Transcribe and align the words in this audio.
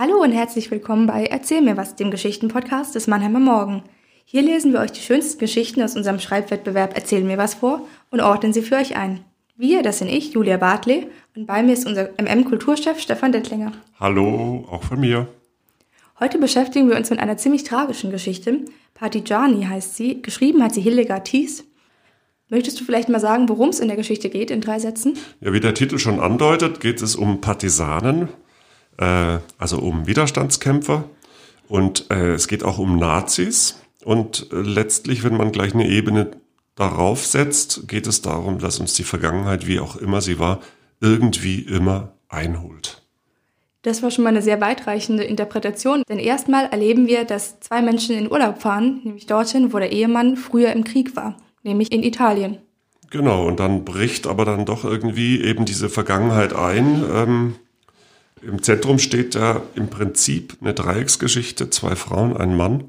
Hallo 0.00 0.22
und 0.22 0.30
herzlich 0.30 0.70
willkommen 0.70 1.08
bei 1.08 1.24
Erzähl 1.24 1.60
mir 1.60 1.76
was, 1.76 1.96
dem 1.96 2.12
Geschichtenpodcast 2.12 2.94
des 2.94 3.08
Mannheimer 3.08 3.40
Morgen. 3.40 3.82
Hier 4.24 4.42
lesen 4.42 4.72
wir 4.72 4.78
euch 4.78 4.92
die 4.92 5.00
schönsten 5.00 5.40
Geschichten 5.40 5.82
aus 5.82 5.96
unserem 5.96 6.20
Schreibwettbewerb 6.20 6.92
Erzähl 6.94 7.24
mir 7.24 7.36
was 7.36 7.54
vor 7.54 7.84
und 8.12 8.20
ordnen 8.20 8.52
sie 8.52 8.62
für 8.62 8.76
euch 8.76 8.96
ein. 8.96 9.24
Wir, 9.56 9.82
das 9.82 9.98
sind 9.98 10.06
ich, 10.06 10.34
Julia 10.34 10.56
Bartley, 10.56 11.08
und 11.34 11.48
bei 11.48 11.64
mir 11.64 11.72
ist 11.72 11.84
unser 11.84 12.10
MM-Kulturchef 12.16 13.00
Stefan 13.00 13.32
Dettlinger. 13.32 13.72
Hallo, 13.98 14.68
auch 14.70 14.84
von 14.84 15.00
mir. 15.00 15.26
Heute 16.20 16.38
beschäftigen 16.38 16.88
wir 16.88 16.96
uns 16.96 17.10
mit 17.10 17.18
einer 17.18 17.36
ziemlich 17.36 17.64
tragischen 17.64 18.12
Geschichte. 18.12 18.66
Partijani 18.94 19.64
heißt 19.64 19.96
sie, 19.96 20.22
geschrieben 20.22 20.62
hat 20.62 20.74
sie 20.74 20.80
Hildegard 20.80 21.26
Thies. 21.26 21.64
Möchtest 22.48 22.78
du 22.78 22.84
vielleicht 22.84 23.08
mal 23.08 23.18
sagen, 23.18 23.48
worum 23.48 23.70
es 23.70 23.80
in 23.80 23.88
der 23.88 23.96
Geschichte 23.96 24.30
geht, 24.30 24.52
in 24.52 24.60
drei 24.60 24.78
Sätzen? 24.78 25.18
Ja, 25.40 25.52
wie 25.52 25.58
der 25.58 25.74
Titel 25.74 25.98
schon 25.98 26.20
andeutet, 26.20 26.78
geht 26.78 27.02
es 27.02 27.16
um 27.16 27.40
Partisanen, 27.40 28.28
äh, 28.98 29.38
also 29.58 29.78
um 29.78 30.06
Widerstandskämpfer. 30.06 31.04
Und 31.68 32.10
äh, 32.10 32.32
es 32.32 32.48
geht 32.48 32.62
auch 32.62 32.78
um 32.78 32.98
Nazis. 32.98 33.80
Und 34.04 34.46
äh, 34.52 34.56
letztlich, 34.56 35.24
wenn 35.24 35.36
man 35.36 35.52
gleich 35.52 35.74
eine 35.74 35.88
Ebene 35.88 36.30
darauf 36.74 37.26
setzt, 37.26 37.88
geht 37.88 38.06
es 38.06 38.22
darum, 38.22 38.58
dass 38.58 38.78
uns 38.78 38.94
die 38.94 39.04
Vergangenheit, 39.04 39.66
wie 39.66 39.80
auch 39.80 39.96
immer 39.96 40.20
sie 40.20 40.38
war, 40.38 40.60
irgendwie 41.00 41.60
immer 41.60 42.12
einholt. 42.28 43.02
Das 43.82 44.02
war 44.02 44.10
schon 44.10 44.24
mal 44.24 44.30
eine 44.30 44.42
sehr 44.42 44.60
weitreichende 44.60 45.24
Interpretation, 45.24 46.02
denn 46.08 46.18
erstmal 46.18 46.66
erleben 46.66 47.06
wir, 47.06 47.24
dass 47.24 47.60
zwei 47.60 47.80
Menschen 47.80 48.16
in 48.16 48.30
Urlaub 48.30 48.60
fahren, 48.60 49.00
nämlich 49.04 49.26
dorthin, 49.26 49.72
wo 49.72 49.78
der 49.78 49.92
Ehemann 49.92 50.36
früher 50.36 50.72
im 50.72 50.84
Krieg 50.84 51.14
war, 51.16 51.36
nämlich 51.62 51.92
in 51.92 52.02
Italien. 52.02 52.58
Genau, 53.10 53.46
und 53.46 53.60
dann 53.60 53.84
bricht 53.84 54.26
aber 54.26 54.44
dann 54.44 54.66
doch 54.66 54.84
irgendwie 54.84 55.40
eben 55.42 55.64
diese 55.64 55.88
Vergangenheit 55.88 56.52
ein. 56.52 57.04
Ähm, 57.10 57.54
Im 58.42 58.62
Zentrum 58.62 58.98
steht 58.98 59.34
da 59.34 59.62
im 59.74 59.88
Prinzip 59.88 60.56
eine 60.60 60.74
Dreiecksgeschichte, 60.74 61.70
zwei 61.70 61.96
Frauen, 61.96 62.36
ein 62.36 62.56
Mann 62.56 62.84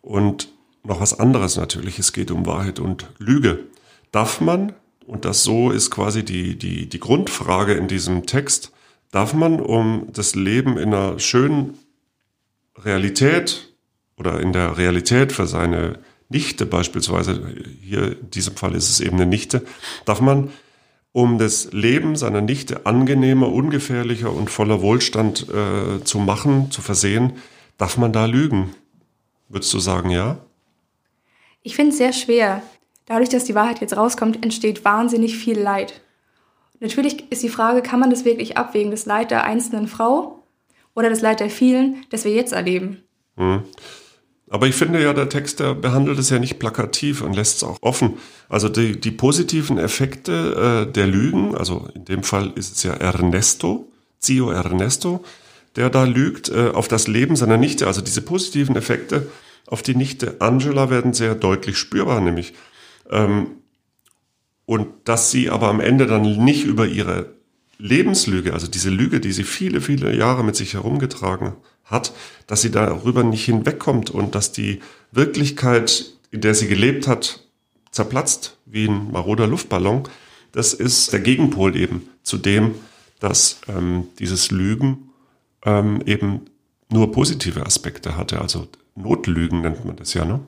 und 0.00 0.48
noch 0.84 1.00
was 1.00 1.18
anderes 1.18 1.56
natürlich. 1.56 1.98
Es 1.98 2.12
geht 2.12 2.30
um 2.30 2.46
Wahrheit 2.46 2.80
und 2.80 3.06
Lüge. 3.18 3.60
Darf 4.10 4.40
man, 4.40 4.72
und 5.06 5.24
das 5.24 5.42
so 5.42 5.70
ist 5.70 5.90
quasi 5.90 6.24
die, 6.24 6.56
die, 6.56 6.88
die 6.88 7.00
Grundfrage 7.00 7.74
in 7.74 7.88
diesem 7.88 8.26
Text, 8.26 8.72
darf 9.10 9.34
man, 9.34 9.60
um 9.60 10.08
das 10.12 10.34
Leben 10.34 10.76
in 10.78 10.92
einer 10.92 11.18
schönen 11.18 11.78
Realität 12.76 13.72
oder 14.16 14.40
in 14.40 14.52
der 14.52 14.76
Realität 14.76 15.32
für 15.32 15.46
seine 15.46 15.98
Nichte 16.28 16.66
beispielsweise, 16.66 17.54
hier 17.82 18.18
in 18.20 18.30
diesem 18.30 18.56
Fall 18.56 18.74
ist 18.74 18.88
es 18.88 19.00
eben 19.00 19.16
eine 19.16 19.26
Nichte, 19.26 19.62
darf 20.04 20.20
man, 20.20 20.50
um 21.12 21.38
das 21.38 21.72
Leben 21.72 22.16
seiner 22.16 22.40
Nichte 22.40 22.86
angenehmer, 22.86 23.52
ungefährlicher 23.52 24.32
und 24.32 24.50
voller 24.50 24.80
Wohlstand 24.80 25.46
äh, 25.48 26.02
zu 26.02 26.18
machen, 26.18 26.70
zu 26.70 26.80
versehen, 26.80 27.34
darf 27.76 27.98
man 27.98 28.12
da 28.12 28.24
lügen? 28.24 28.74
Würdest 29.48 29.72
du 29.74 29.78
sagen, 29.78 30.10
ja? 30.10 30.38
Ich 31.62 31.76
finde 31.76 31.90
es 31.92 31.98
sehr 31.98 32.12
schwer. 32.12 32.62
Dadurch, 33.06 33.28
dass 33.28 33.44
die 33.44 33.54
Wahrheit 33.54 33.80
jetzt 33.80 33.96
rauskommt, 33.96 34.42
entsteht 34.42 34.84
wahnsinnig 34.84 35.36
viel 35.36 35.58
Leid. 35.58 36.00
Natürlich 36.80 37.30
ist 37.30 37.42
die 37.42 37.48
Frage, 37.48 37.82
kann 37.82 38.00
man 38.00 38.10
das 38.10 38.24
wirklich 38.24 38.56
abwägen, 38.56 38.90
das 38.90 39.06
Leid 39.06 39.30
der 39.30 39.44
einzelnen 39.44 39.88
Frau 39.88 40.42
oder 40.94 41.10
das 41.10 41.20
Leid 41.20 41.40
der 41.40 41.50
vielen, 41.50 42.04
das 42.10 42.24
wir 42.24 42.32
jetzt 42.32 42.52
erleben? 42.52 43.02
Hm. 43.36 43.62
Aber 44.52 44.66
ich 44.66 44.74
finde 44.74 45.02
ja, 45.02 45.14
der 45.14 45.30
Text, 45.30 45.60
der 45.60 45.74
behandelt 45.74 46.18
es 46.18 46.28
ja 46.28 46.38
nicht 46.38 46.58
plakativ 46.58 47.22
und 47.22 47.32
lässt 47.32 47.56
es 47.56 47.64
auch 47.64 47.78
offen. 47.80 48.18
Also 48.50 48.68
die, 48.68 49.00
die 49.00 49.10
positiven 49.10 49.78
Effekte 49.78 50.86
äh, 50.86 50.92
der 50.92 51.06
Lügen, 51.06 51.54
also 51.54 51.88
in 51.94 52.04
dem 52.04 52.22
Fall 52.22 52.52
ist 52.54 52.76
es 52.76 52.82
ja 52.82 52.92
Ernesto, 52.92 53.90
Zio 54.18 54.50
Ernesto, 54.50 55.24
der 55.74 55.88
da 55.88 56.04
lügt 56.04 56.50
äh, 56.50 56.68
auf 56.68 56.86
das 56.86 57.08
Leben 57.08 57.34
seiner 57.34 57.56
Nichte. 57.56 57.86
Also 57.86 58.02
diese 58.02 58.20
positiven 58.20 58.76
Effekte 58.76 59.26
auf 59.68 59.82
die 59.82 59.94
Nichte 59.94 60.36
Angela 60.40 60.90
werden 60.90 61.14
sehr 61.14 61.34
deutlich 61.34 61.78
spürbar, 61.78 62.20
nämlich. 62.20 62.52
Ähm, 63.10 63.46
und 64.66 64.88
dass 65.04 65.30
sie 65.30 65.48
aber 65.48 65.68
am 65.68 65.80
Ende 65.80 66.06
dann 66.06 66.44
nicht 66.44 66.64
über 66.64 66.86
ihre 66.86 67.30
Lebenslüge, 67.78 68.52
also 68.52 68.66
diese 68.66 68.90
Lüge, 68.90 69.20
die 69.20 69.32
sie 69.32 69.44
viele, 69.44 69.80
viele 69.80 70.14
Jahre 70.16 70.44
mit 70.44 70.56
sich 70.56 70.74
herumgetragen 70.74 71.54
hat, 71.84 72.12
dass 72.46 72.62
sie 72.62 72.70
darüber 72.70 73.24
nicht 73.24 73.44
hinwegkommt 73.44 74.10
und 74.10 74.34
dass 74.34 74.52
die 74.52 74.80
Wirklichkeit, 75.10 76.12
in 76.30 76.40
der 76.40 76.54
sie 76.54 76.68
gelebt 76.68 77.06
hat, 77.06 77.44
zerplatzt 77.90 78.56
wie 78.66 78.86
ein 78.86 79.10
maroder 79.12 79.46
Luftballon. 79.46 80.04
Das 80.52 80.74
ist 80.74 81.12
der 81.12 81.20
Gegenpol 81.20 81.76
eben 81.76 82.08
zu 82.22 82.38
dem, 82.38 82.74
dass 83.20 83.60
ähm, 83.68 84.08
dieses 84.18 84.50
Lügen 84.50 85.10
ähm, 85.64 86.02
eben 86.06 86.42
nur 86.90 87.12
positive 87.12 87.64
Aspekte 87.64 88.16
hatte. 88.16 88.40
Also 88.40 88.68
Notlügen 88.94 89.62
nennt 89.62 89.84
man 89.84 89.96
das 89.96 90.14
ja, 90.14 90.24
ne? 90.24 90.40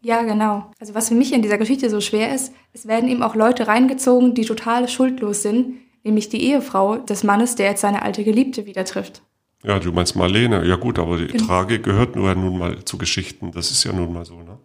Ja, 0.00 0.22
genau. 0.22 0.70
Also 0.78 0.94
was 0.94 1.08
für 1.08 1.14
mich 1.14 1.32
in 1.32 1.42
dieser 1.42 1.58
Geschichte 1.58 1.90
so 1.90 2.00
schwer 2.00 2.32
ist, 2.32 2.52
es 2.72 2.86
werden 2.86 3.08
eben 3.08 3.22
auch 3.22 3.34
Leute 3.34 3.66
reingezogen, 3.66 4.34
die 4.34 4.44
total 4.44 4.88
schuldlos 4.88 5.42
sind, 5.42 5.74
nämlich 6.08 6.28
die 6.28 6.42
Ehefrau 6.42 6.96
des 6.96 7.22
Mannes, 7.24 7.54
der 7.54 7.70
jetzt 7.70 7.80
seine 7.80 8.02
alte 8.02 8.24
Geliebte 8.24 8.66
wieder 8.66 8.84
trifft. 8.84 9.22
Ja, 9.64 9.78
du 9.78 9.92
meinst 9.92 10.16
Marlene. 10.16 10.64
Ja 10.64 10.76
gut, 10.76 10.98
aber 10.98 11.16
die 11.18 11.26
genau. 11.26 11.46
Tragik 11.46 11.82
gehört 11.82 12.16
nur 12.16 12.34
nun 12.34 12.58
mal 12.58 12.84
zu 12.84 12.98
Geschichten. 12.98 13.52
Das 13.52 13.70
ist 13.70 13.84
ja 13.84 13.92
nun 13.92 14.12
mal 14.12 14.24
so, 14.24 14.36
ne? 14.36 14.58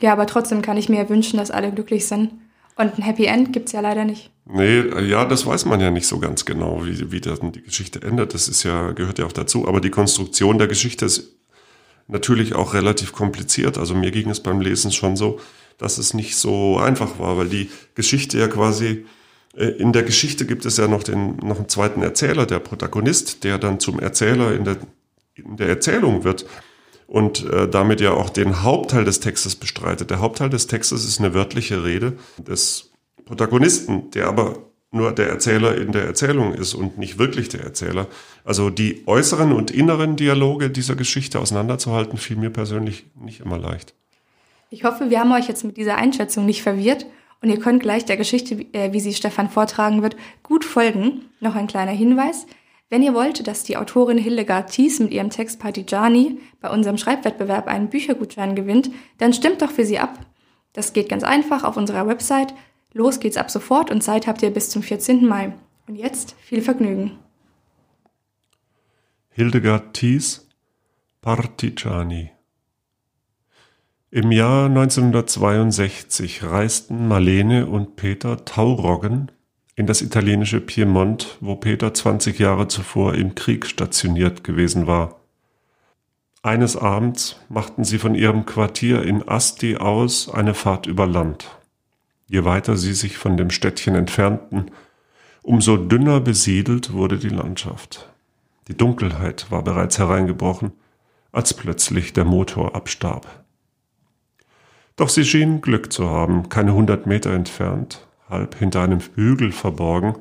Ja, 0.00 0.12
aber 0.12 0.26
trotzdem 0.26 0.62
kann 0.62 0.76
ich 0.76 0.88
mir 0.88 1.08
wünschen, 1.08 1.38
dass 1.38 1.50
alle 1.50 1.72
glücklich 1.72 2.06
sind. 2.06 2.30
Und 2.76 2.96
ein 2.96 3.02
Happy 3.02 3.24
End 3.24 3.52
gibt's 3.52 3.72
ja 3.72 3.80
leider 3.80 4.04
nicht. 4.04 4.30
Nee, 4.46 4.82
ja, 5.08 5.24
das 5.24 5.44
weiß 5.44 5.64
man 5.64 5.80
ja 5.80 5.90
nicht 5.90 6.06
so 6.06 6.20
ganz 6.20 6.44
genau, 6.44 6.86
wie, 6.86 7.10
wie 7.10 7.20
dann 7.20 7.50
die 7.50 7.62
Geschichte 7.62 8.00
endet. 8.02 8.34
Das 8.34 8.46
ist 8.46 8.62
ja, 8.62 8.92
gehört 8.92 9.18
ja 9.18 9.26
auch 9.26 9.32
dazu. 9.32 9.66
Aber 9.66 9.80
die 9.80 9.90
Konstruktion 9.90 10.58
der 10.58 10.68
Geschichte 10.68 11.04
ist 11.04 11.36
natürlich 12.06 12.54
auch 12.54 12.74
relativ 12.74 13.12
kompliziert. 13.12 13.78
Also 13.78 13.94
mir 13.94 14.12
ging 14.12 14.30
es 14.30 14.40
beim 14.40 14.60
Lesen 14.60 14.92
schon 14.92 15.16
so, 15.16 15.40
dass 15.76 15.98
es 15.98 16.14
nicht 16.14 16.36
so 16.36 16.78
einfach 16.78 17.18
war, 17.18 17.36
weil 17.36 17.48
die 17.48 17.70
Geschichte 17.96 18.38
ja 18.38 18.46
quasi, 18.46 18.86
äh, 18.86 19.04
in 19.58 19.92
der 19.92 20.04
Geschichte 20.04 20.46
gibt 20.46 20.64
es 20.66 20.76
ja 20.76 20.86
noch 20.86 21.02
den, 21.02 21.36
noch 21.38 21.56
einen 21.56 21.68
zweiten 21.68 22.02
Erzähler, 22.02 22.46
der 22.46 22.60
Protagonist, 22.60 23.44
der 23.44 23.58
dann 23.58 23.80
zum 23.80 23.98
Erzähler 23.98 24.54
in 24.54 24.64
der, 24.64 24.76
in 25.34 25.56
der 25.56 25.68
Erzählung 25.68 26.24
wird 26.24 26.46
und 27.06 27.44
äh, 27.50 27.68
damit 27.68 28.00
ja 28.00 28.12
auch 28.12 28.30
den 28.30 28.62
Hauptteil 28.62 29.04
des 29.04 29.20
Textes 29.20 29.56
bestreitet. 29.56 30.10
Der 30.10 30.20
Hauptteil 30.20 30.50
des 30.50 30.66
Textes 30.66 31.04
ist 31.04 31.18
eine 31.18 31.34
wörtliche 31.34 31.82
Rede 31.82 32.12
des 32.36 32.92
Protagonisten, 33.24 34.10
der 34.12 34.28
aber 34.28 34.58
nur 34.90 35.12
der 35.12 35.28
Erzähler 35.28 35.76
in 35.76 35.92
der 35.92 36.04
Erzählung 36.04 36.54
ist 36.54 36.74
und 36.74 36.96
nicht 36.96 37.18
wirklich 37.18 37.48
der 37.48 37.62
Erzähler. 37.62 38.06
Also 38.44 38.70
die 38.70 39.02
äußeren 39.06 39.52
und 39.52 39.70
inneren 39.70 40.16
Dialoge 40.16 40.70
dieser 40.70 40.96
Geschichte 40.96 41.40
auseinanderzuhalten, 41.40 42.16
fiel 42.18 42.36
mir 42.36 42.50
persönlich 42.50 43.06
nicht 43.14 43.40
immer 43.40 43.58
leicht. 43.58 43.94
Ich 44.70 44.84
hoffe, 44.84 45.10
wir 45.10 45.20
haben 45.20 45.32
euch 45.32 45.48
jetzt 45.48 45.64
mit 45.64 45.76
dieser 45.76 45.96
Einschätzung 45.96 46.46
nicht 46.46 46.62
verwirrt 46.62 47.06
und 47.40 47.50
ihr 47.50 47.58
könnt 47.58 47.82
gleich 47.82 48.04
der 48.04 48.16
Geschichte, 48.16 48.66
äh, 48.72 48.92
wie 48.92 49.00
sie 49.00 49.14
Stefan 49.14 49.48
vortragen 49.48 50.02
wird, 50.02 50.16
gut 50.42 50.64
folgen. 50.64 51.26
Noch 51.40 51.54
ein 51.54 51.66
kleiner 51.66 51.92
Hinweis. 51.92 52.46
Wenn 52.90 53.02
ihr 53.02 53.14
wollt, 53.14 53.46
dass 53.46 53.64
die 53.64 53.76
Autorin 53.76 54.18
Hildegard 54.18 54.70
Thies 54.70 54.98
mit 54.98 55.12
ihrem 55.12 55.30
Text 55.30 55.60
Partijani 55.60 56.40
bei 56.60 56.70
unserem 56.70 56.96
Schreibwettbewerb 56.98 57.66
einen 57.66 57.90
Büchergutschein 57.90 58.54
gewinnt, 58.56 58.90
dann 59.18 59.32
stimmt 59.32 59.62
doch 59.62 59.70
für 59.70 59.84
sie 59.84 59.98
ab. 59.98 60.18
Das 60.72 60.92
geht 60.92 61.08
ganz 61.08 61.22
einfach 61.22 61.64
auf 61.64 61.76
unserer 61.76 62.06
Website 62.06 62.54
Los 62.92 63.20
geht's 63.20 63.36
ab 63.36 63.50
sofort 63.50 63.90
und 63.90 64.02
Zeit 64.02 64.26
habt 64.26 64.42
ihr 64.42 64.50
bis 64.50 64.70
zum 64.70 64.82
14. 64.82 65.26
Mai. 65.26 65.52
Und 65.86 65.96
jetzt 65.96 66.34
viel 66.40 66.62
Vergnügen. 66.62 67.18
Hildegard 69.30 69.94
Thies, 69.94 70.48
Partigiani. 71.20 72.32
Im 74.10 74.32
Jahr 74.32 74.70
1962 74.70 76.42
reisten 76.42 77.08
Marlene 77.08 77.66
und 77.66 77.96
Peter 77.96 78.42
Tauroggen 78.46 79.30
in 79.76 79.86
das 79.86 80.00
italienische 80.00 80.62
Piemont, 80.62 81.36
wo 81.40 81.56
Peter 81.56 81.92
20 81.92 82.38
Jahre 82.38 82.68
zuvor 82.68 83.14
im 83.16 83.34
Krieg 83.34 83.66
stationiert 83.66 84.44
gewesen 84.44 84.86
war. 84.86 85.20
Eines 86.42 86.74
Abends 86.74 87.36
machten 87.50 87.84
sie 87.84 87.98
von 87.98 88.14
ihrem 88.14 88.46
Quartier 88.46 89.02
in 89.02 89.28
Asti 89.28 89.76
aus 89.76 90.30
eine 90.30 90.54
Fahrt 90.54 90.86
über 90.86 91.06
Land. 91.06 91.46
Je 92.28 92.46
weiter 92.46 92.78
sie 92.78 92.94
sich 92.94 93.18
von 93.18 93.36
dem 93.36 93.50
Städtchen 93.50 93.94
entfernten, 93.94 94.70
umso 95.42 95.76
dünner 95.76 96.20
besiedelt 96.20 96.94
wurde 96.94 97.18
die 97.18 97.28
Landschaft. 97.28 98.08
Die 98.68 98.76
Dunkelheit 98.76 99.50
war 99.50 99.62
bereits 99.62 99.98
hereingebrochen, 99.98 100.72
als 101.30 101.52
plötzlich 101.52 102.14
der 102.14 102.24
Motor 102.24 102.74
abstarb. 102.74 103.44
Doch 104.98 105.08
sie 105.08 105.24
schienen 105.24 105.60
Glück 105.60 105.92
zu 105.92 106.10
haben, 106.10 106.48
keine 106.48 106.74
hundert 106.74 107.06
Meter 107.06 107.30
entfernt, 107.30 108.04
halb 108.28 108.56
hinter 108.56 108.82
einem 108.82 108.98
Hügel 109.14 109.52
verborgen, 109.52 110.16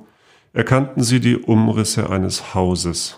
erkannten 0.53 1.03
sie 1.03 1.19
die 1.19 1.35
Umrisse 1.35 2.11
eines 2.11 2.53
Hauses. 2.53 3.17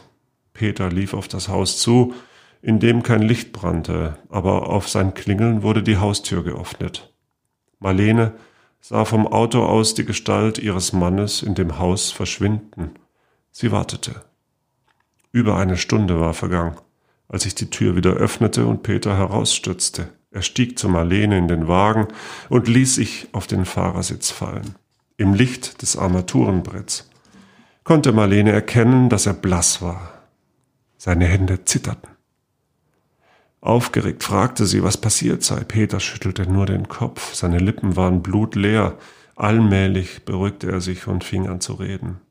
Peter 0.54 0.90
lief 0.90 1.14
auf 1.14 1.28
das 1.28 1.50
Haus 1.50 1.78
zu, 1.78 2.14
in 2.62 2.80
dem 2.80 3.04
kein 3.04 3.22
Licht 3.22 3.52
brannte, 3.52 4.18
aber 4.30 4.70
auf 4.70 4.88
sein 4.88 5.14
Klingeln 5.14 5.62
wurde 5.62 5.84
die 5.84 5.98
Haustür 5.98 6.46
geöffnet. 6.46 7.14
Marlene 7.80 8.36
sah 8.80 9.04
vom 9.04 9.28
Auto 9.28 9.62
aus 9.66 9.94
die 9.94 10.06
Gestalt 10.06 10.60
ihres 10.60 10.94
Mannes 10.94 11.44
in 11.44 11.56
dem 11.56 11.78
Haus 11.78 12.10
verschwinden. 12.10 12.92
Sie 13.52 13.74
wartete. 13.74 14.24
Über 15.34 15.58
eine 15.58 15.76
Stunde 15.76 16.22
war 16.22 16.34
vergangen, 16.34 16.78
als 17.28 17.46
ich 17.46 17.54
die 17.54 17.70
Tür 17.70 17.98
wieder 17.98 18.14
öffnete 18.14 18.66
und 18.66 18.82
Peter 18.82 19.18
herausstürzte. 19.18 20.14
Er 20.32 20.42
stieg 20.44 20.78
zu 20.78 20.90
Marlene 20.90 21.38
in 21.38 21.48
den 21.48 21.68
Wagen 21.68 22.08
und 22.50 22.68
ließ 22.68 22.96
sich 22.96 23.28
auf 23.32 23.48
den 23.48 23.66
Fahrersitz 23.66 24.30
fallen. 24.30 24.76
Im 25.18 25.34
Licht 25.34 25.82
des 25.82 25.98
Armaturenbretts 25.98 27.10
konnte 27.84 28.12
Marlene 28.12 28.52
erkennen, 28.52 29.10
dass 29.10 29.26
er 29.26 29.34
blass 29.34 29.82
war. 29.82 30.14
Seine 30.98 31.26
Hände 31.26 31.66
zitterten. 31.66 32.10
Aufgeregt 33.62 34.24
fragte 34.24 34.66
sie, 34.66 34.84
was 34.84 34.98
passiert 34.98 35.44
sei. 35.44 35.64
Peter 35.64 36.00
schüttelte 36.00 36.50
nur 36.50 36.66
den 36.66 36.88
Kopf, 36.88 37.34
seine 37.34 37.58
Lippen 37.58 37.96
waren 37.96 38.22
blutleer. 38.22 38.98
Allmählich 39.36 40.24
beruhigte 40.24 40.72
er 40.72 40.82
sich 40.82 41.08
und 41.08 41.24
fing 41.24 41.48
an 41.48 41.60
zu 41.60 41.74
reden. 41.74 42.22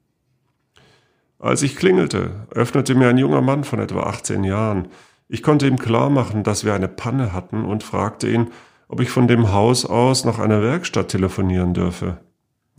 Als 1.38 1.62
ich 1.62 1.76
klingelte, 1.76 2.46
öffnete 2.50 2.94
mir 2.94 3.08
ein 3.08 3.18
junger 3.18 3.42
Mann 3.42 3.64
von 3.64 3.78
etwa 3.78 4.04
18 4.04 4.44
Jahren. 4.44 4.88
Ich 5.28 5.42
konnte 5.42 5.66
ihm 5.66 5.78
klar 5.78 6.08
machen, 6.08 6.42
dass 6.42 6.64
wir 6.64 6.74
eine 6.74 6.88
Panne 6.88 7.34
hatten 7.34 7.64
und 7.64 7.82
fragte 7.82 8.28
ihn, 8.28 8.50
ob 8.88 9.00
ich 9.00 9.10
von 9.10 9.28
dem 9.28 9.52
Haus 9.52 9.84
aus 9.84 10.24
nach 10.24 10.38
einer 10.38 10.62
Werkstatt 10.62 11.08
telefonieren 11.08 11.74
dürfe. 11.74 12.18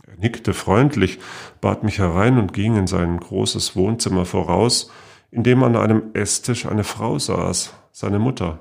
Er 0.04 0.16
nickte 0.16 0.52
freundlich, 0.52 1.20
bat 1.60 1.84
mich 1.84 2.00
herein 2.00 2.38
und 2.38 2.52
ging 2.52 2.76
in 2.76 2.88
sein 2.88 3.20
großes 3.20 3.76
Wohnzimmer 3.76 4.24
voraus, 4.24 4.90
in 5.30 5.44
dem 5.44 5.62
an 5.62 5.76
einem 5.76 6.02
Esstisch 6.14 6.66
eine 6.66 6.82
Frau 6.82 7.20
saß, 7.20 7.72
seine 7.92 8.18
Mutter. 8.18 8.58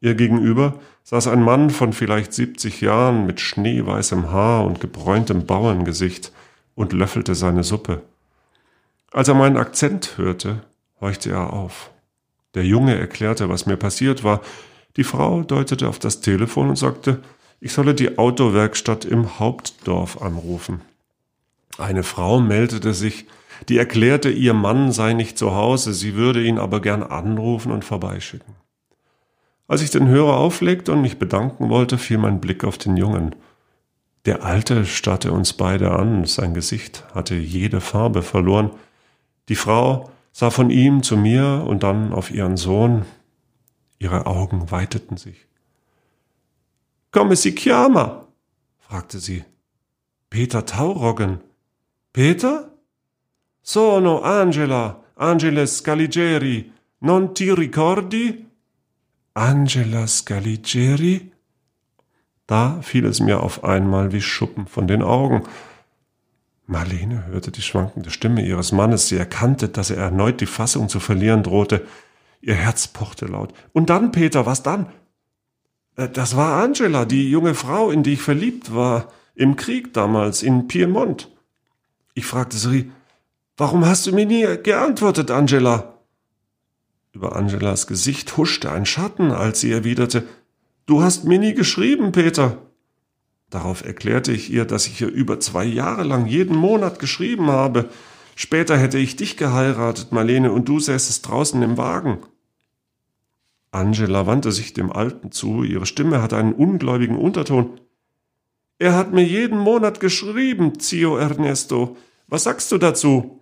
Ihr 0.00 0.14
gegenüber 0.14 0.74
saß 1.04 1.28
ein 1.28 1.42
Mann 1.42 1.70
von 1.70 1.94
vielleicht 1.94 2.34
70 2.34 2.82
Jahren 2.82 3.24
mit 3.24 3.40
schneeweißem 3.40 4.30
Haar 4.30 4.66
und 4.66 4.80
gebräuntem 4.80 5.46
Bauerngesicht 5.46 6.32
und 6.74 6.92
löffelte 6.92 7.34
seine 7.34 7.64
Suppe. 7.64 8.02
Als 9.10 9.28
er 9.28 9.34
meinen 9.34 9.56
Akzent 9.56 10.18
hörte, 10.18 10.64
horchte 11.00 11.30
er 11.30 11.54
auf. 11.54 11.90
Der 12.56 12.64
Junge 12.64 12.98
erklärte, 12.98 13.50
was 13.50 13.66
mir 13.66 13.76
passiert 13.76 14.24
war. 14.24 14.40
Die 14.96 15.04
Frau 15.04 15.42
deutete 15.42 15.88
auf 15.88 15.98
das 15.98 16.22
Telefon 16.22 16.70
und 16.70 16.76
sagte, 16.76 17.20
ich 17.60 17.72
solle 17.72 17.94
die 17.94 18.16
Autowerkstatt 18.16 19.04
im 19.04 19.38
Hauptdorf 19.38 20.22
anrufen. 20.22 20.80
Eine 21.76 22.02
Frau 22.02 22.40
meldete 22.40 22.94
sich, 22.94 23.26
die 23.68 23.76
erklärte, 23.76 24.30
ihr 24.30 24.54
Mann 24.54 24.90
sei 24.90 25.12
nicht 25.12 25.36
zu 25.36 25.54
Hause, 25.54 25.92
sie 25.92 26.14
würde 26.14 26.42
ihn 26.42 26.58
aber 26.58 26.80
gern 26.80 27.02
anrufen 27.02 27.72
und 27.72 27.84
vorbeischicken. 27.84 28.54
Als 29.68 29.82
ich 29.82 29.90
den 29.90 30.08
Hörer 30.08 30.38
auflegte 30.38 30.92
und 30.92 31.02
mich 31.02 31.18
bedanken 31.18 31.68
wollte, 31.68 31.98
fiel 31.98 32.16
mein 32.16 32.40
Blick 32.40 32.64
auf 32.64 32.78
den 32.78 32.96
Jungen. 32.96 33.34
Der 34.24 34.44
Alte 34.44 34.86
starrte 34.86 35.30
uns 35.30 35.52
beide 35.52 35.90
an, 35.90 36.24
sein 36.24 36.54
Gesicht 36.54 37.04
hatte 37.14 37.34
jede 37.34 37.82
Farbe 37.82 38.22
verloren. 38.22 38.70
Die 39.50 39.56
Frau 39.56 40.10
sah 40.38 40.50
von 40.50 40.68
ihm 40.68 41.02
zu 41.02 41.16
mir 41.16 41.64
und 41.66 41.82
dann 41.82 42.12
auf 42.12 42.30
ihren 42.30 42.58
Sohn. 42.58 43.06
Ihre 43.98 44.26
Augen 44.26 44.70
weiteten 44.70 45.16
sich. 45.16 45.46
Komme 47.10 47.36
si 47.36 47.54
chiama? 47.54 48.26
fragte 48.76 49.18
sie. 49.18 49.44
Peter 50.28 50.66
Tauroggen. 50.66 51.40
Peter? 52.12 52.70
Sono 53.62 54.18
Angela, 54.18 55.02
Angela 55.14 55.66
Scaligeri. 55.66 56.70
Non 57.00 57.32
ti 57.32 57.50
ricordi? 57.50 58.44
Angela 59.32 60.06
Scaligeri? 60.06 61.32
Da 62.46 62.82
fiel 62.82 63.06
es 63.06 63.20
mir 63.20 63.40
auf 63.40 63.64
einmal 63.64 64.12
wie 64.12 64.20
Schuppen 64.20 64.66
von 64.66 64.86
den 64.86 65.02
Augen. 65.02 65.44
Marlene 66.66 67.26
hörte 67.26 67.52
die 67.52 67.62
schwankende 67.62 68.10
Stimme 68.10 68.44
ihres 68.44 68.72
Mannes. 68.72 69.08
Sie 69.08 69.16
erkannte, 69.16 69.68
dass 69.68 69.90
er 69.90 69.98
erneut 69.98 70.40
die 70.40 70.46
Fassung 70.46 70.88
zu 70.88 71.00
verlieren 71.00 71.42
drohte. 71.42 71.86
Ihr 72.40 72.54
Herz 72.54 72.88
pochte 72.88 73.26
laut. 73.26 73.54
Und 73.72 73.90
dann, 73.90 74.12
Peter, 74.12 74.46
was 74.46 74.62
dann? 74.62 74.86
Äh, 75.96 76.08
das 76.08 76.36
war 76.36 76.62
Angela, 76.62 77.04
die 77.04 77.30
junge 77.30 77.54
Frau, 77.54 77.90
in 77.90 78.02
die 78.02 78.14
ich 78.14 78.22
verliebt 78.22 78.74
war, 78.74 79.12
im 79.34 79.56
Krieg 79.56 79.92
damals, 79.92 80.42
in 80.42 80.66
Piemont. 80.66 81.30
Ich 82.14 82.26
fragte 82.26 82.56
sie, 82.56 82.90
warum 83.56 83.84
hast 83.84 84.06
du 84.06 84.12
mir 84.12 84.26
nie 84.26 84.46
geantwortet, 84.62 85.30
Angela? 85.30 85.94
Über 87.12 87.36
Angelas 87.36 87.86
Gesicht 87.86 88.36
huschte 88.36 88.70
ein 88.72 88.86
Schatten, 88.86 89.30
als 89.30 89.60
sie 89.60 89.72
erwiderte, 89.72 90.24
Du 90.86 91.02
hast 91.02 91.24
mir 91.24 91.40
nie 91.40 91.52
geschrieben, 91.52 92.12
Peter. 92.12 92.58
Darauf 93.50 93.84
erklärte 93.84 94.32
ich 94.32 94.52
ihr, 94.52 94.64
dass 94.64 94.86
ich 94.86 95.00
ihr 95.00 95.08
über 95.08 95.38
zwei 95.40 95.64
Jahre 95.64 96.02
lang 96.02 96.26
jeden 96.26 96.56
Monat 96.56 96.98
geschrieben 96.98 97.48
habe. 97.48 97.88
Später 98.34 98.76
hätte 98.76 98.98
ich 98.98 99.16
dich 99.16 99.36
geheiratet, 99.36 100.12
Marlene, 100.12 100.52
und 100.52 100.68
du 100.68 100.80
säßest 100.80 101.26
draußen 101.26 101.62
im 101.62 101.76
Wagen. 101.76 102.18
Angela 103.70 104.26
wandte 104.26 104.52
sich 104.52 104.72
dem 104.72 104.90
Alten 104.92 105.32
zu, 105.32 105.62
ihre 105.62 105.86
Stimme 105.86 106.22
hatte 106.22 106.36
einen 106.36 106.52
ungläubigen 106.52 107.16
Unterton. 107.16 107.80
Er 108.78 108.94
hat 108.94 109.12
mir 109.12 109.24
jeden 109.24 109.58
Monat 109.58 110.00
geschrieben, 110.00 110.78
Zio 110.80 111.16
Ernesto. 111.16 111.96
Was 112.26 112.44
sagst 112.44 112.72
du 112.72 112.78
dazu? 112.78 113.40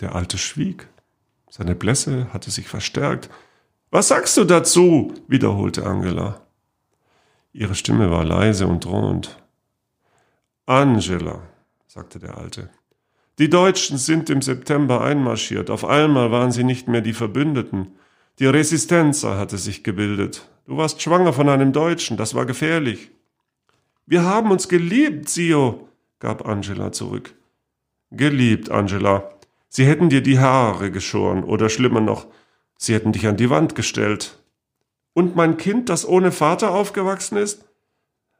Der 0.00 0.14
Alte 0.14 0.38
schwieg. 0.38 0.88
Seine 1.50 1.74
Blässe 1.74 2.32
hatte 2.32 2.50
sich 2.50 2.68
verstärkt. 2.68 3.28
Was 3.90 4.08
sagst 4.08 4.36
du 4.36 4.44
dazu? 4.44 5.14
wiederholte 5.28 5.84
Angela. 5.84 6.46
Ihre 7.52 7.74
Stimme 7.74 8.10
war 8.10 8.24
leise 8.24 8.66
und 8.66 8.84
drohend. 8.84 9.42
Angela, 10.66 11.42
sagte 11.86 12.18
der 12.18 12.38
Alte. 12.38 12.70
Die 13.38 13.50
Deutschen 13.50 13.98
sind 13.98 14.30
im 14.30 14.42
September 14.42 15.00
einmarschiert. 15.00 15.70
Auf 15.70 15.84
einmal 15.84 16.30
waren 16.30 16.52
sie 16.52 16.62
nicht 16.62 16.86
mehr 16.86 17.00
die 17.00 17.12
Verbündeten. 17.12 17.94
Die 18.38 18.46
Resistenza 18.46 19.36
hatte 19.36 19.58
sich 19.58 19.82
gebildet. 19.82 20.48
Du 20.66 20.76
warst 20.76 21.02
schwanger 21.02 21.32
von 21.32 21.48
einem 21.48 21.72
Deutschen, 21.72 22.16
das 22.16 22.34
war 22.34 22.46
gefährlich. 22.46 23.10
Wir 24.06 24.24
haben 24.24 24.50
uns 24.50 24.68
geliebt, 24.68 25.28
Sio, 25.28 25.88
gab 26.20 26.46
Angela 26.46 26.92
zurück. 26.92 27.34
Geliebt, 28.10 28.70
Angela. 28.70 29.30
Sie 29.68 29.86
hätten 29.86 30.08
dir 30.08 30.22
die 30.22 30.38
Haare 30.38 30.90
geschoren 30.90 31.44
oder 31.44 31.68
schlimmer 31.68 32.00
noch, 32.00 32.26
sie 32.76 32.94
hätten 32.94 33.12
dich 33.12 33.26
an 33.26 33.36
die 33.36 33.50
Wand 33.50 33.74
gestellt. 33.74 34.39
Und 35.12 35.36
mein 35.36 35.56
Kind, 35.56 35.88
das 35.88 36.06
ohne 36.06 36.32
Vater 36.32 36.70
aufgewachsen 36.70 37.36
ist? 37.36 37.64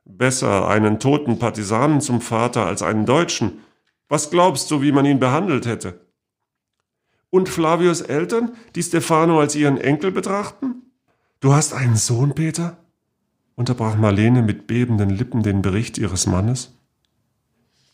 Besser 0.05 0.69
einen 0.69 0.99
toten 0.99 1.39
Partisanen 1.39 2.01
zum 2.01 2.21
Vater 2.21 2.67
als 2.67 2.83
einen 2.83 3.07
Deutschen. 3.07 3.61
Was 4.09 4.31
glaubst 4.31 4.71
du, 4.71 4.83
wie 4.83 4.93
man 4.93 5.05
ihn 5.05 5.21
behandelt 5.21 5.67
hätte? 5.67 6.07
Und 7.31 7.49
Flavius 7.49 8.01
Eltern, 8.01 8.53
die 8.75 8.83
Stefano 8.83 9.41
als 9.41 9.55
ihren 9.55 9.79
Enkel 9.79 10.11
betrachten? 10.11 10.83
Du 11.41 11.55
hast 11.55 11.75
einen 11.75 11.97
Sohn, 11.97 12.35
Peter? 12.35 12.77
unterbrach 13.55 13.97
Marlene 13.97 14.41
mit 14.43 14.67
bebenden 14.67 15.11
Lippen 15.11 15.43
den 15.43 15.61
Bericht 15.61 15.99
ihres 15.99 16.27
Mannes. 16.27 16.73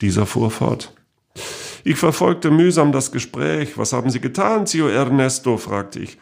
Dieser 0.01 0.25
fuhr 0.25 0.51
fort. 0.51 0.95
Ich 1.83 1.97
verfolgte 1.97 2.51
mühsam 2.51 2.93
das 2.93 3.11
Gespräch. 3.11 3.77
Was 3.77 3.93
haben 3.93 4.11
Sie 4.11 4.21
getan, 4.21 4.67
Zio 4.67 4.89
Ernesto? 4.89 5.57
fragte 5.57 6.01
ich. 6.01 6.19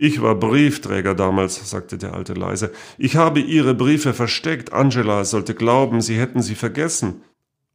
Ich 0.00 0.22
war 0.22 0.36
Briefträger 0.36 1.16
damals, 1.16 1.68
sagte 1.68 1.98
der 1.98 2.14
Alte 2.14 2.34
leise. 2.34 2.70
Ich 2.98 3.16
habe 3.16 3.40
Ihre 3.40 3.74
Briefe 3.74 4.14
versteckt. 4.14 4.72
Angela 4.72 5.24
sollte 5.24 5.56
glauben, 5.56 6.00
Sie 6.00 6.16
hätten 6.16 6.40
sie 6.40 6.54
vergessen. 6.54 7.22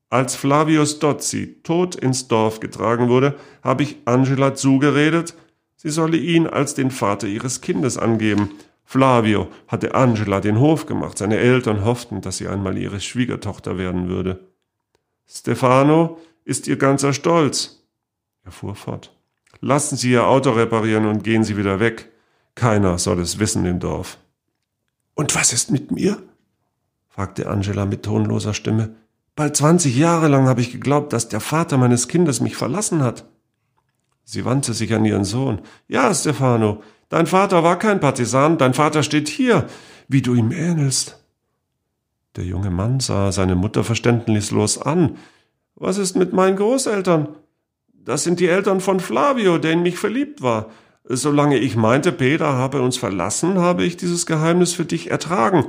Als 0.10 0.34
Flavius 0.34 1.00
Dozzi 1.00 1.58
tot 1.64 1.96
ins 1.96 2.30
Dorf 2.30 2.62
getragen 2.62 3.10
wurde, 3.10 3.36
habe 3.62 3.84
ich 3.84 3.98
Angela 4.06 4.56
zugeredet, 4.56 5.36
sie 5.76 5.90
solle 5.90 6.18
ihn 6.18 6.48
als 6.48 6.76
den 6.76 6.92
Vater 6.92 7.28
ihres 7.28 7.60
Kindes 7.60 7.98
angeben. 7.98 8.52
Flavio 8.86 9.48
hatte 9.68 9.96
Angela 9.96 10.40
den 10.40 10.60
Hof 10.60 10.86
gemacht. 10.86 11.18
Seine 11.18 11.38
Eltern 11.38 11.84
hofften, 11.84 12.22
dass 12.22 12.38
sie 12.38 12.48
einmal 12.48 12.78
ihre 12.78 13.02
Schwiegertochter 13.02 13.78
werden 13.78 14.08
würde. 14.08 14.48
Stefano 15.28 16.20
ist 16.46 16.68
ihr 16.68 16.78
ganzer 16.78 17.12
Stolz. 17.12 17.84
Er 18.46 18.52
fuhr 18.52 18.76
fort. 18.76 19.14
Lassen 19.62 19.98
Sie 19.98 20.12
Ihr 20.12 20.28
Auto 20.28 20.52
reparieren 20.52 21.06
und 21.06 21.24
gehen 21.24 21.44
Sie 21.44 21.58
wieder 21.58 21.80
weg. 21.80 22.13
Keiner 22.56 22.98
soll 22.98 23.20
es 23.20 23.40
wissen 23.40 23.66
im 23.66 23.80
Dorf. 23.80 24.18
Und 25.16 25.36
was 25.36 25.54
ist 25.54 25.72
mit 25.72 25.92
mir? 25.92 26.22
fragte 27.10 27.48
Angela 27.48 27.86
mit 27.86 28.04
tonloser 28.04 28.54
Stimme. 28.54 28.96
Bald 29.36 29.56
zwanzig 29.56 29.98
Jahre 29.98 30.28
lang 30.28 30.48
habe 30.48 30.62
ich 30.62 30.72
geglaubt, 30.72 31.14
dass 31.14 31.30
der 31.30 31.40
Vater 31.40 31.78
meines 31.78 32.08
Kindes 32.08 32.40
mich 32.40 32.56
verlassen 32.56 33.04
hat. 33.04 33.26
Sie 34.24 34.46
wandte 34.46 34.74
sich 34.74 34.94
an 34.94 35.06
ihren 35.06 35.26
Sohn. 35.26 35.62
Ja, 35.88 36.14
Stefano, 36.14 36.82
dein 37.10 37.28
Vater 37.28 37.64
war 37.64 37.78
kein 37.78 38.00
Partisan, 38.00 38.58
dein 38.58 38.74
Vater 38.74 39.04
steht 39.04 39.28
hier, 39.28 39.68
wie 40.08 40.22
du 40.22 40.34
ihm 40.36 40.52
ähnelst. 40.52 41.20
Der 42.36 42.46
junge 42.46 42.72
Mann 42.72 43.00
sah 43.00 43.32
seine 43.32 43.56
Mutter 43.56 43.84
verständnislos 43.84 44.80
an. 44.82 45.18
Was 45.76 45.98
ist 45.98 46.16
mit 46.16 46.34
meinen 46.34 46.56
Großeltern? 46.56 47.30
Das 47.94 48.24
sind 48.24 48.40
die 48.40 48.48
Eltern 48.48 48.80
von 48.80 49.00
Flavio, 49.00 49.58
der 49.58 49.74
in 49.74 49.84
mich 49.84 49.98
verliebt 49.98 50.42
war. 50.42 50.72
Solange 51.06 51.58
ich 51.58 51.76
meinte, 51.76 52.12
Peter 52.12 52.54
habe 52.54 52.82
uns 52.82 52.98
verlassen, 52.98 53.60
habe 53.60 53.84
ich 53.84 53.98
dieses 53.98 54.26
Geheimnis 54.26 54.74
für 54.74 54.86
dich 54.86 55.12
ertragen. 55.12 55.66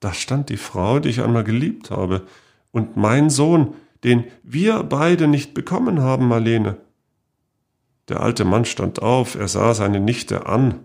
Da 0.00 0.12
stand 0.12 0.50
die 0.50 0.56
Frau, 0.56 0.98
die 0.98 1.08
ich 1.08 1.22
einmal 1.22 1.44
geliebt 1.44 1.90
habe, 1.90 2.26
und 2.72 2.96
mein 2.96 3.30
Sohn, 3.30 3.74
den 4.04 4.24
wir 4.42 4.82
beide 4.82 5.28
nicht 5.28 5.54
bekommen 5.54 6.00
haben, 6.00 6.28
Marlene. 6.28 6.76
Der 8.08 8.20
alte 8.20 8.44
Mann 8.44 8.64
stand 8.64 9.00
auf, 9.00 9.34
er 9.34 9.48
sah 9.48 9.74
seine 9.74 10.00
Nichte 10.00 10.46
an. 10.46 10.80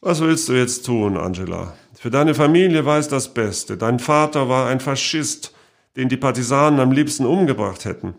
Was 0.00 0.20
willst 0.20 0.48
du 0.48 0.52
jetzt 0.52 0.86
tun, 0.86 1.16
Angela? 1.16 1.74
Für 1.94 2.10
deine 2.10 2.34
Familie 2.34 2.84
war 2.84 2.98
es 2.98 3.08
das 3.08 3.34
Beste. 3.34 3.76
Dein 3.76 3.98
Vater 3.98 4.48
war 4.48 4.68
ein 4.68 4.80
Faschist, 4.80 5.54
den 5.96 6.08
die 6.08 6.16
Partisanen 6.16 6.80
am 6.80 6.92
liebsten 6.92 7.26
umgebracht 7.26 7.84
hätten. 7.84 8.14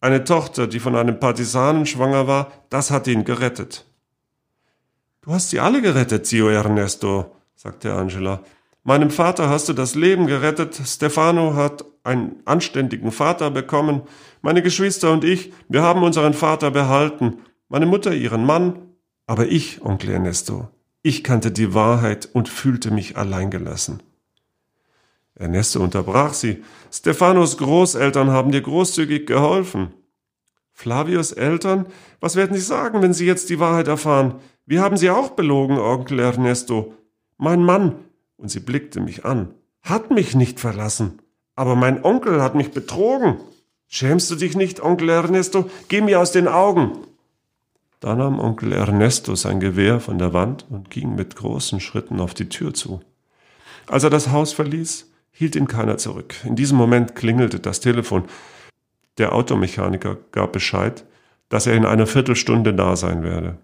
Eine 0.00 0.22
Tochter, 0.24 0.66
die 0.68 0.78
von 0.78 0.94
einem 0.94 1.18
Partisanen 1.18 1.86
schwanger 1.86 2.26
war, 2.26 2.52
das 2.70 2.90
hat 2.90 3.06
ihn 3.08 3.24
gerettet. 3.24 3.84
Du 5.22 5.32
hast 5.32 5.50
sie 5.50 5.58
alle 5.58 5.82
gerettet, 5.82 6.26
Zio 6.26 6.48
Ernesto, 6.48 7.34
sagte 7.56 7.92
Angela. 7.92 8.42
Meinem 8.84 9.10
Vater 9.10 9.48
hast 9.48 9.68
du 9.68 9.72
das 9.72 9.96
Leben 9.96 10.26
gerettet, 10.26 10.80
Stefano 10.86 11.54
hat 11.54 11.84
einen 12.04 12.36
anständigen 12.44 13.10
Vater 13.10 13.50
bekommen, 13.50 14.02
meine 14.40 14.62
Geschwister 14.62 15.12
und 15.12 15.24
ich, 15.24 15.52
wir 15.68 15.82
haben 15.82 16.02
unseren 16.02 16.32
Vater 16.32 16.70
behalten, 16.70 17.38
meine 17.68 17.86
Mutter 17.86 18.14
ihren 18.14 18.46
Mann, 18.46 18.78
aber 19.26 19.48
ich, 19.48 19.84
Onkel 19.84 20.10
Ernesto, 20.10 20.68
ich 21.02 21.22
kannte 21.24 21.50
die 21.50 21.74
Wahrheit 21.74 22.28
und 22.32 22.48
fühlte 22.48 22.90
mich 22.90 23.16
alleingelassen. 23.16 24.02
Ernesto 25.38 25.80
unterbrach 25.80 26.34
sie. 26.34 26.62
Stefanos 26.92 27.56
Großeltern 27.58 28.30
haben 28.30 28.52
dir 28.52 28.60
großzügig 28.60 29.26
geholfen. 29.26 29.92
Flavios 30.72 31.32
Eltern? 31.32 31.86
Was 32.20 32.36
werden 32.36 32.54
sie 32.54 32.62
sagen, 32.62 33.02
wenn 33.02 33.14
sie 33.14 33.26
jetzt 33.26 33.50
die 33.50 33.60
Wahrheit 33.60 33.88
erfahren? 33.88 34.36
Wir 34.66 34.82
haben 34.82 34.96
sie 34.96 35.10
auch 35.10 35.30
belogen, 35.30 35.78
Onkel 35.78 36.18
Ernesto. 36.18 36.94
Mein 37.36 37.64
Mann, 37.64 37.96
und 38.36 38.50
sie 38.50 38.60
blickte 38.60 39.00
mich 39.00 39.24
an, 39.24 39.54
hat 39.82 40.10
mich 40.10 40.34
nicht 40.34 40.60
verlassen. 40.60 41.20
Aber 41.54 41.74
mein 41.74 42.04
Onkel 42.04 42.42
hat 42.42 42.54
mich 42.54 42.70
betrogen. 42.70 43.40
Schämst 43.86 44.30
du 44.30 44.36
dich 44.36 44.56
nicht, 44.56 44.80
Onkel 44.80 45.08
Ernesto? 45.08 45.70
Geh 45.88 46.00
mir 46.00 46.20
aus 46.20 46.32
den 46.32 46.46
Augen. 46.46 46.92
Da 48.00 48.14
nahm 48.14 48.38
Onkel 48.38 48.72
Ernesto 48.72 49.34
sein 49.34 49.58
Gewehr 49.58 49.98
von 49.98 50.18
der 50.18 50.32
Wand 50.32 50.66
und 50.70 50.90
ging 50.90 51.16
mit 51.16 51.34
großen 51.34 51.80
Schritten 51.80 52.20
auf 52.20 52.34
die 52.34 52.48
Tür 52.48 52.74
zu. 52.74 53.00
Als 53.88 54.04
er 54.04 54.10
das 54.10 54.30
Haus 54.30 54.52
verließ, 54.52 55.07
hielt 55.38 55.54
ihn 55.54 55.68
keiner 55.68 55.98
zurück. 55.98 56.34
In 56.44 56.56
diesem 56.56 56.76
Moment 56.76 57.14
klingelte 57.14 57.60
das 57.60 57.78
Telefon. 57.78 58.24
Der 59.18 59.32
Automechaniker 59.32 60.16
gab 60.32 60.52
Bescheid, 60.52 61.04
dass 61.48 61.68
er 61.68 61.74
in 61.74 61.86
einer 61.86 62.08
Viertelstunde 62.08 62.74
da 62.74 62.96
sein 62.96 63.22
werde. 63.22 63.56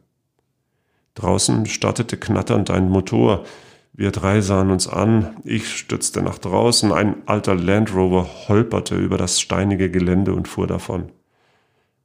Draußen 1.17 1.67
startete 1.67 2.17
knatternd 2.17 2.71
ein 2.71 2.89
Motor. 2.89 3.45
Wir 3.93 4.13
drei 4.13 4.41
sahen 4.41 4.71
uns 4.71 4.87
an. 4.87 5.37
Ich 5.43 5.77
stürzte 5.77 6.23
nach 6.23 6.39
draußen. 6.39 6.93
Ein 6.93 7.17
alter 7.27 7.57
Land 7.57 7.93
Rover 7.93 8.29
holperte 8.47 8.95
über 8.95 9.19
das 9.19 9.41
steinige 9.41 9.91
Gelände 9.91 10.33
und 10.33 10.47
fuhr 10.47 10.69
davon. 10.69 11.11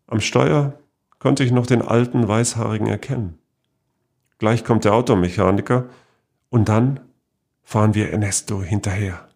Am 0.07 0.19
Steuer 0.19 0.79
konnte 1.19 1.43
ich 1.43 1.51
noch 1.51 1.67
den 1.67 1.83
alten 1.83 2.27
Weißhaarigen 2.27 2.88
erkennen. 2.88 3.38
Gleich 4.39 4.63
kommt 4.63 4.83
der 4.85 4.95
Automechaniker 4.95 5.89
und 6.49 6.69
dann 6.69 7.01
fahren 7.61 7.93
wir 7.93 8.09
Ernesto 8.09 8.63
hinterher. 8.63 9.28